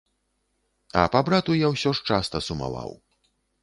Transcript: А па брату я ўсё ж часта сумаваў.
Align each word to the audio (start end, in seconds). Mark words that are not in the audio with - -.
А 1.03 1.05
па 1.17 1.23
брату 1.29 1.59
я 1.65 1.71
ўсё 1.77 1.89
ж 1.99 2.13
часта 2.13 2.45
сумаваў. 2.51 2.91